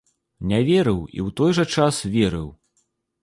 [0.51, 2.47] Не верыў, і ў той жа час верыў.